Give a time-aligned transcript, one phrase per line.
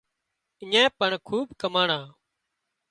[0.61, 1.99] اڃين پڻ کوٻ ڪماڻا